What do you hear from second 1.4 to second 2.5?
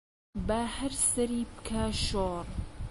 بکا شۆڕ